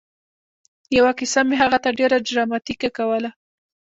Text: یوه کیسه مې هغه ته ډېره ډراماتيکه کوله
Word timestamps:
یوه 0.97 1.11
کیسه 1.19 1.41
مې 1.47 1.55
هغه 1.61 1.77
ته 1.83 1.89
ډېره 1.99 2.17
ډراماتيکه 2.27 2.89
کوله 2.97 3.29